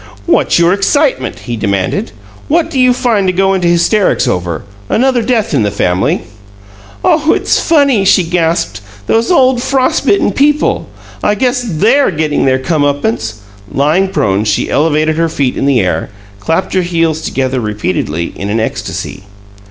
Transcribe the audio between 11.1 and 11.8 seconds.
I guess